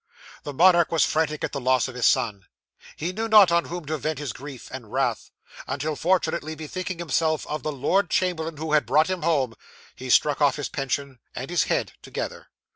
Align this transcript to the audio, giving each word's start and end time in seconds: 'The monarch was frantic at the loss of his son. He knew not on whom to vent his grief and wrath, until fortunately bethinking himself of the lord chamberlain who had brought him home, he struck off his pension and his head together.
'The 0.45 0.53
monarch 0.53 0.91
was 0.91 1.05
frantic 1.05 1.43
at 1.43 1.51
the 1.51 1.61
loss 1.61 1.87
of 1.87 1.93
his 1.93 2.07
son. 2.07 2.47
He 2.95 3.13
knew 3.13 3.27
not 3.27 3.51
on 3.51 3.65
whom 3.65 3.85
to 3.85 3.99
vent 3.99 4.17
his 4.17 4.33
grief 4.33 4.67
and 4.71 4.91
wrath, 4.91 5.29
until 5.67 5.95
fortunately 5.95 6.55
bethinking 6.55 6.97
himself 6.97 7.45
of 7.45 7.61
the 7.61 7.71
lord 7.71 8.09
chamberlain 8.09 8.57
who 8.57 8.73
had 8.73 8.87
brought 8.87 9.11
him 9.11 9.21
home, 9.21 9.53
he 9.95 10.09
struck 10.09 10.41
off 10.41 10.55
his 10.55 10.69
pension 10.69 11.19
and 11.35 11.51
his 11.51 11.65
head 11.65 11.91
together. 12.01 12.47